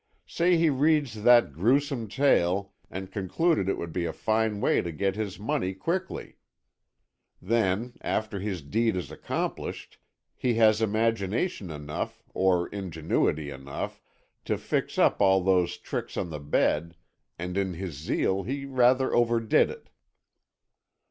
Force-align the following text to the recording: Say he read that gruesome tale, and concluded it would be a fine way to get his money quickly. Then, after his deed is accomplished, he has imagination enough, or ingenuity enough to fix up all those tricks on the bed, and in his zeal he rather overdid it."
Say 0.25 0.57
he 0.57 0.67
read 0.71 1.05
that 1.09 1.53
gruesome 1.53 2.07
tale, 2.07 2.73
and 2.89 3.11
concluded 3.11 3.69
it 3.69 3.77
would 3.77 3.93
be 3.93 4.05
a 4.05 4.11
fine 4.13 4.59
way 4.59 4.81
to 4.81 4.91
get 4.91 5.15
his 5.15 5.37
money 5.39 5.75
quickly. 5.75 6.37
Then, 7.39 7.93
after 8.01 8.39
his 8.39 8.63
deed 8.63 8.95
is 8.95 9.11
accomplished, 9.11 9.99
he 10.35 10.55
has 10.55 10.81
imagination 10.81 11.69
enough, 11.69 12.23
or 12.33 12.67
ingenuity 12.69 13.51
enough 13.51 14.01
to 14.45 14.57
fix 14.57 14.97
up 14.97 15.21
all 15.21 15.39
those 15.39 15.77
tricks 15.77 16.17
on 16.17 16.31
the 16.31 16.39
bed, 16.39 16.95
and 17.37 17.55
in 17.55 17.75
his 17.75 17.93
zeal 17.93 18.41
he 18.41 18.65
rather 18.65 19.13
overdid 19.13 19.69
it." 19.69 19.91